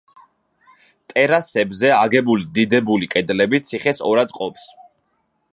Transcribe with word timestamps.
ტერასებზე 1.11 1.93
აგებული 1.97 2.49
დიდებული 2.57 3.13
კედლები 3.15 3.63
ციხეს 3.71 4.05
ორად 4.15 4.39
ყოფს. 4.39 4.71